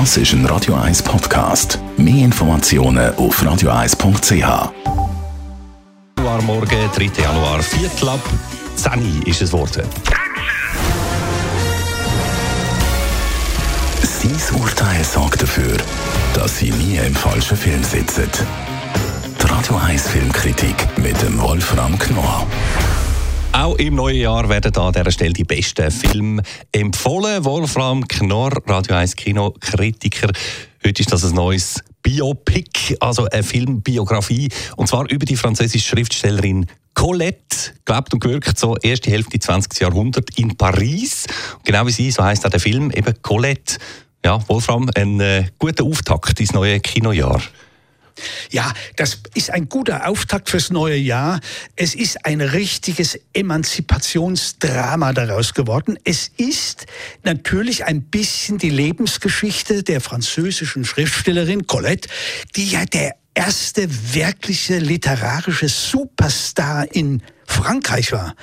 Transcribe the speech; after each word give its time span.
Das 0.00 0.16
ist 0.16 0.32
ein 0.32 0.44
Radio 0.46 0.74
1 0.74 1.04
Podcast. 1.04 1.78
Mehr 1.96 2.24
Informationen 2.24 3.14
auf 3.14 3.40
radio1.ch. 3.40 4.72
Januar 6.18 6.42
morgen, 6.42 6.90
3. 6.96 7.22
Januar, 7.22 7.62
Viertel 7.62 8.08
ab 8.08 8.18
10 8.74 9.22
ist 9.22 9.40
es 9.40 9.52
geworden. 9.52 9.84
Sein 14.02 14.60
Urteil 14.60 15.04
sorgt 15.04 15.42
dafür, 15.42 15.76
dass 16.34 16.58
Sie 16.58 16.72
nie 16.72 16.96
im 16.96 17.14
falschen 17.14 17.56
Film 17.56 17.84
sitzen. 17.84 18.28
Die 19.40 19.46
Radio 19.46 19.76
1 19.76 20.08
Filmkritik 20.08 20.74
mit 20.96 21.22
dem 21.22 21.40
Wolfram 21.40 21.96
Knorr. 22.00 22.44
Auch 23.56 23.76
im 23.76 23.94
neuen 23.94 24.16
Jahr 24.16 24.48
werden 24.48 24.76
an 24.76 24.92
dieser 24.92 25.12
Stelle 25.12 25.32
die 25.32 25.44
besten 25.44 25.88
Filme 25.92 26.42
empfohlen. 26.72 27.44
Wolfram 27.44 28.06
Knorr, 28.08 28.50
Radio 28.66 28.96
1 28.96 29.14
Kinokritiker. 29.14 30.32
Heute 30.84 31.00
ist 31.00 31.12
das 31.12 31.24
ein 31.24 31.36
neues 31.36 31.78
Biopic, 32.02 32.96
also 32.98 33.26
eine 33.26 33.44
Filmbiografie. 33.44 34.48
Und 34.76 34.88
zwar 34.88 35.08
über 35.08 35.24
die 35.24 35.36
französische 35.36 35.88
Schriftstellerin 35.88 36.66
Colette, 36.94 37.74
gelebt 37.84 38.12
und 38.12 38.18
gewirkt 38.18 38.58
so 38.58 38.76
erste 38.78 39.12
Hälfte 39.12 39.38
des 39.38 39.46
20. 39.46 39.82
Jahrhunderts 39.82 40.36
in 40.36 40.56
Paris. 40.56 41.28
genau 41.62 41.86
wie 41.86 41.92
sie, 41.92 42.10
so 42.10 42.24
heißt 42.24 42.44
auch 42.44 42.50
der 42.50 42.58
Film, 42.58 42.90
eben 42.90 43.14
Colette. 43.22 43.76
Ja, 44.24 44.42
Wolfram, 44.48 44.90
ein 44.96 45.20
äh, 45.20 45.44
guter 45.60 45.84
Auftakt 45.84 46.40
ins 46.40 46.52
neue 46.52 46.80
Kinojahr. 46.80 47.40
Ja, 48.50 48.72
das 48.96 49.18
ist 49.34 49.50
ein 49.50 49.68
guter 49.68 50.08
Auftakt 50.08 50.50
fürs 50.50 50.70
neue 50.70 50.96
Jahr. 50.96 51.40
Es 51.76 51.94
ist 51.94 52.24
ein 52.24 52.40
richtiges 52.40 53.18
Emanzipationsdrama 53.32 55.12
daraus 55.12 55.54
geworden. 55.54 55.98
Es 56.04 56.30
ist 56.36 56.86
natürlich 57.22 57.84
ein 57.84 58.02
bisschen 58.02 58.58
die 58.58 58.70
Lebensgeschichte 58.70 59.82
der 59.82 60.00
französischen 60.00 60.84
Schriftstellerin 60.84 61.66
Colette, 61.66 62.08
die 62.56 62.70
ja 62.70 62.84
der 62.84 63.16
erste 63.34 63.88
wirkliche 64.14 64.78
literarische 64.78 65.68
Superstar 65.68 66.86
in 66.92 67.22
Frankreich 67.46 68.12
war. 68.12 68.34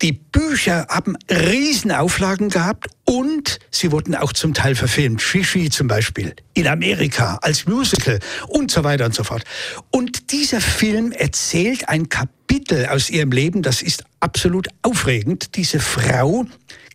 Die 0.00 0.12
Bücher 0.12 0.86
haben 0.88 1.16
Riesenauflagen 1.30 2.48
gehabt 2.48 2.86
und 3.08 3.58
sie 3.70 3.90
wurden 3.90 4.14
auch 4.14 4.34
zum 4.34 4.52
Teil 4.52 4.74
verfilmt. 4.74 5.22
Shishi 5.22 5.70
zum 5.70 5.88
Beispiel 5.88 6.34
in 6.52 6.66
Amerika 6.66 7.38
als 7.40 7.66
Musical 7.66 8.18
und 8.48 8.70
so 8.70 8.84
weiter 8.84 9.06
und 9.06 9.14
so 9.14 9.24
fort. 9.24 9.44
Und 9.90 10.30
dieser 10.30 10.60
Film 10.60 11.12
erzählt 11.12 11.88
ein 11.88 12.10
Kapitel 12.10 12.84
aus 12.86 13.08
ihrem 13.08 13.32
Leben, 13.32 13.62
das 13.62 13.80
ist 13.80 14.04
absolut 14.20 14.68
aufregend. 14.82 15.56
Diese 15.56 15.80
Frau 15.80 16.44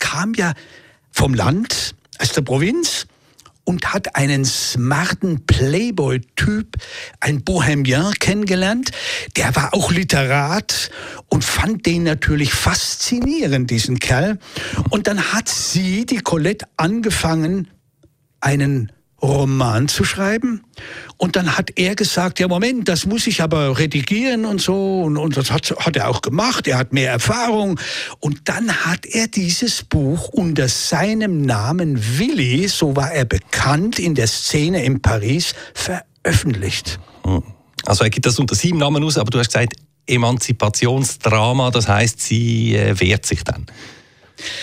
kam 0.00 0.34
ja 0.34 0.54
vom 1.12 1.32
Land, 1.32 1.94
aus 2.18 2.32
der 2.32 2.42
Provinz, 2.42 3.06
und 3.64 3.92
hat 3.92 4.16
einen 4.16 4.44
smarten 4.44 5.46
Playboy-Typ, 5.46 6.76
ein 7.20 7.42
Bohemian 7.44 8.14
kennengelernt. 8.14 8.90
Der 9.36 9.54
war 9.56 9.74
auch 9.74 9.90
Literat 9.92 10.90
und 11.28 11.44
fand 11.44 11.86
den 11.86 12.02
natürlich 12.02 12.52
faszinierend, 12.52 13.70
diesen 13.70 13.98
Kerl. 13.98 14.38
Und 14.90 15.06
dann 15.06 15.32
hat 15.32 15.48
sie, 15.48 16.06
die 16.06 16.18
Colette, 16.18 16.66
angefangen, 16.76 17.68
einen 18.40 18.92
Roman 19.22 19.88
zu 19.88 20.04
schreiben. 20.04 20.62
Und 21.16 21.36
dann 21.36 21.56
hat 21.56 21.72
er 21.76 21.94
gesagt, 21.94 22.40
ja 22.40 22.48
Moment, 22.48 22.88
das 22.88 23.06
muss 23.06 23.26
ich 23.26 23.42
aber 23.42 23.78
redigieren 23.78 24.44
und 24.44 24.60
so. 24.60 25.02
Und, 25.02 25.16
und 25.16 25.36
das 25.36 25.50
hat, 25.50 25.70
hat 25.78 25.96
er 25.96 26.08
auch 26.08 26.22
gemacht. 26.22 26.66
Er 26.66 26.78
hat 26.78 26.92
mehr 26.92 27.10
Erfahrung. 27.10 27.78
Und 28.18 28.48
dann 28.48 28.72
hat 28.86 29.06
er 29.06 29.28
dieses 29.28 29.82
Buch 29.82 30.28
unter 30.28 30.68
seinem 30.68 31.42
Namen 31.42 32.18
Willi, 32.18 32.68
so 32.68 32.96
war 32.96 33.12
er 33.12 33.24
bekannt 33.24 33.98
in 33.98 34.14
der 34.14 34.26
Szene 34.26 34.84
in 34.84 35.02
Paris, 35.02 35.54
veröffentlicht. 35.74 36.98
Hm. 37.24 37.42
Also 37.84 38.04
er 38.04 38.10
gibt 38.10 38.26
das 38.26 38.38
unter 38.38 38.54
seinem 38.54 38.78
Namen 38.78 39.02
aus, 39.04 39.18
aber 39.18 39.30
du 39.30 39.38
hast 39.38 39.48
gesagt, 39.48 39.74
Emanzipationsdrama, 40.06 41.70
das 41.70 41.88
heißt, 41.88 42.20
sie 42.20 42.74
äh, 42.74 42.98
wehrt 42.98 43.26
sich 43.26 43.44
dann. 43.44 43.66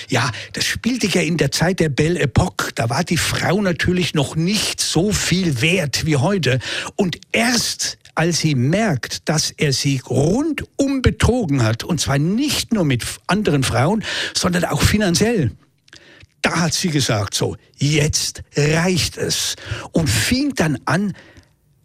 Ja, 0.10 0.32
das 0.54 0.66
spielte 0.66 1.08
ja 1.08 1.22
in 1.22 1.38
der 1.38 1.52
Zeit 1.52 1.80
der 1.80 1.90
Belle 1.90 2.20
Epoque. 2.20 2.72
Da 2.76 2.90
war 2.90 3.04
die 3.04 3.18
Frau 3.18 3.62
natürlich 3.62 4.14
noch 4.14 4.36
nicht 4.36 4.82
so 4.82 5.12
viel 5.12 5.62
wert 5.62 6.06
wie 6.06 6.18
heute. 6.18 6.60
Und 6.96 7.20
erst 7.32 7.98
als 8.16 8.40
sie 8.40 8.56
merkt, 8.56 9.30
dass 9.30 9.52
er 9.52 9.72
sie 9.72 10.02
rundum 10.10 11.04
betrogen 11.04 11.64
hat, 11.64 11.84
und 11.84 12.02
zwar 12.02 12.18
nicht 12.18 12.74
nur 12.74 12.84
mit 12.84 13.04
anderen 13.28 13.64
Frauen, 13.64 14.04
sondern 14.34 14.66
auch 14.66 14.82
finanziell, 14.82 15.52
da 16.42 16.62
hat 16.62 16.74
sie 16.74 16.90
gesagt, 16.90 17.36
so, 17.36 17.58
jetzt 17.76 18.42
reicht 18.56 19.18
es. 19.18 19.56
Und 19.92 20.10
fing 20.10 20.56
dann 20.56 20.80
an, 20.86 21.14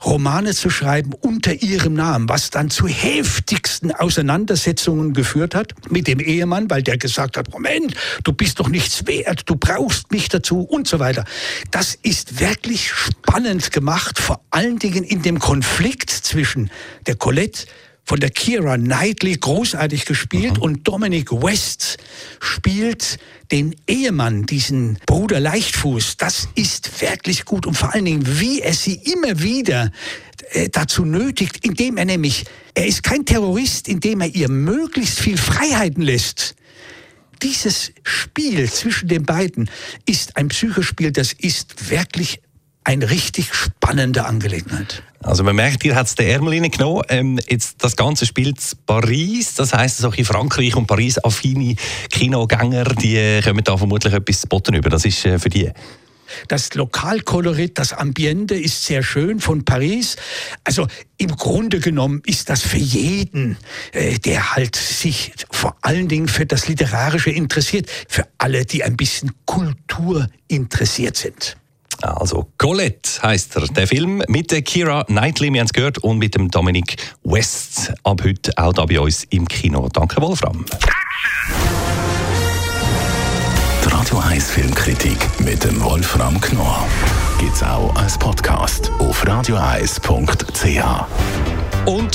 Romane 0.05 0.55
zu 0.55 0.71
schreiben 0.71 1.13
unter 1.13 1.55
ihrem 1.63 1.95
Namen, 1.95 2.29
was 2.29 2.51
dann 2.51 2.71
zu 2.71 2.87
heftigsten 2.87 3.93
Auseinandersetzungen 3.93 5.13
geführt 5.13 5.55
hat 5.55 5.75
mit 5.91 6.09
dem 6.09 6.21
Ehemann, 6.21 6.69
weil 6.71 6.83
der 6.83 6.99
gesagt 6.99 7.37
hat, 7.37 7.51
Moment, 7.53 7.95
du 8.25 8.33
bist 8.33 8.61
doch 8.61 8.69
nichts 8.69 9.07
wert, 9.07 9.43
du 9.47 9.57
brauchst 9.57 10.11
mich 10.11 10.29
dazu 10.29 10.61
und 10.61 10.89
so 10.89 10.99
weiter. 10.99 11.25
Das 11.71 11.95
ist 11.95 12.41
wirklich 12.41 12.91
spannend 12.91 13.71
gemacht, 13.71 14.19
vor 14.19 14.45
allen 14.51 14.79
Dingen 14.79 15.05
in 15.05 15.23
dem 15.23 15.39
Konflikt 15.39 16.11
zwischen 16.11 16.71
der 17.07 17.15
Colette 17.15 17.67
von 18.05 18.21
der 18.21 18.31
Kira 18.31 18.77
Knightley 18.77 19.37
großartig 19.37 20.05
gespielt 20.05 20.57
mhm. 20.57 20.63
und 20.63 20.89
Dominic 20.89 21.31
West 21.33 21.99
spielt 22.41 23.19
den 23.51 23.77
Ehemann, 23.87 24.45
diesen 24.45 24.99
Bruder 25.07 25.41
Leichtfuß. 25.41 26.17
Das 26.17 26.49
ist 26.55 27.01
wirklich 27.01 27.45
gut 27.45 27.67
und 27.67 27.75
vor 27.75 27.95
allen 27.95 28.05
Dingen, 28.05 28.41
wie 28.41 28.61
er 28.61 28.75
sie 28.75 28.95
immer 28.95 29.41
wieder 29.41 29.93
äh, 30.51 30.69
dazu 30.69 31.05
nötigt, 31.05 31.65
indem 31.65 31.97
er 31.97 32.05
nämlich, 32.05 32.45
er 32.75 32.87
ist 32.87 33.03
kein 33.03 33.25
Terrorist, 33.25 33.89
indem 33.89 34.21
er 34.21 34.35
ihr 34.35 34.49
möglichst 34.49 35.21
viel 35.21 35.37
Freiheiten 35.37 36.03
lässt 36.03 36.57
dieses 37.43 37.93
Spiel 38.05 38.71
zwischen 38.71 39.09
den 39.09 39.25
beiden 39.25 39.69
ist 40.07 40.37
ein 40.37 40.49
Psychospiel, 40.49 41.11
das 41.11 41.33
ist 41.33 41.91
wirklich 41.91 42.41
eine 42.85 43.11
richtig 43.11 43.55
spannende 43.55 44.25
Angelegenheit. 44.25 45.03
Also 45.23 45.45
man 45.45 45.55
merkt, 45.55 45.85
ihr 45.85 45.95
hat 45.95 46.09
es 46.09 46.15
den 46.17 46.27
Ärmel 46.27 46.69
genommen. 46.69 47.03
Ähm, 47.09 47.39
jetzt 47.49 47.77
das 47.85 47.95
Ganze 47.95 48.27
spielt 48.27 48.59
Paris, 48.87 49.55
das 49.55 49.73
heisst, 49.73 50.05
auch 50.05 50.15
in 50.15 50.25
Frankreich 50.25 50.75
und 50.75 50.87
Paris 50.87 51.23
affine 51.23 51.77
Kinogänger, 52.11 52.85
die 52.85 53.17
äh, 53.17 53.43
kommen 53.43 53.63
da 53.63 53.77
vermutlich 53.77 54.13
etwas 54.13 54.41
zu 54.41 54.49
botten 54.49 54.75
über. 54.75 54.91
Das 54.91 55.05
ist 55.05 55.25
äh, 55.25 55.39
für 55.39 55.49
die. 55.49 55.71
Das 56.49 56.75
Lokalkolorit, 56.75 57.79
das 57.79 57.93
Ambiente 57.93 58.55
ist 58.55 58.85
sehr 58.85 59.03
schön 59.03 59.39
von 59.39 59.65
Paris. 59.65 60.17
Also 60.65 60.87
im 61.19 61.37
Grunde 61.37 61.79
genommen 61.79 62.23
ist 62.27 62.49
das 62.49 62.63
für 62.63 62.79
jeden, 62.79 63.59
äh, 63.93 64.19
der 64.19 64.57
halt 64.57 64.75
sich 64.75 65.33
vor 65.51 65.77
allen 65.83 66.09
Dingen 66.09 66.29
für 66.29 66.47
das 66.47 66.69
Literarische 66.69 67.31
interessiert, 67.31 67.89
für 68.09 68.27
alle, 68.39 68.65
die 68.65 68.83
ein 68.83 68.97
bisschen 68.97 69.33
Kultur 69.45 70.27
interessiert 70.49 71.17
sind. 71.17 71.57
Also 72.03 72.49
Colette 72.59 73.23
heißt 73.23 73.57
er, 73.57 73.67
der 73.69 73.87
Film 73.87 74.23
mit 74.29 74.51
der 74.51 74.63
Kira 74.63 75.05
Knightley, 75.05 75.53
wir 75.53 75.61
haben 75.61 75.67
es 75.67 75.73
gehört, 75.73 75.99
und 75.99 76.19
mit 76.19 76.35
dem 76.35 76.51
Dominic 76.51 76.97
West. 77.25 77.93
Ab 78.05 78.23
heute 78.25 78.53
auch 78.57 78.73
da 78.73 78.85
bei 78.85 79.01
uns 79.01 79.25
im 79.31 79.47
Kino. 79.47 79.89
Danke, 79.93 80.21
Wolfram. 80.21 80.65
Die 83.85 83.89
Radio 83.89 84.19
1 84.19 84.51
Filmkritik 84.51 85.19
mit 85.41 85.65
dem 85.65 85.83
Wolfram 85.83 86.41
Knorr 86.41 86.87
gibt 87.39 87.55
es 87.55 87.63
auch 87.63 87.95
als 87.97 88.17
Podcast 88.17 88.91
auf 88.99 89.27
radioeis.ch. 89.27 90.85
Und 91.87 92.15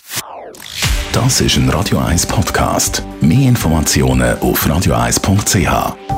das 1.12 1.42
ist 1.42 1.58
ein 1.58 1.70
Radio 1.70 1.98
1 2.00 2.26
Podcast. 2.28 3.04
Mehr 3.22 3.50
Informationen 3.50 4.38
auf 4.40 4.70
radioeis.ch. 4.70 6.17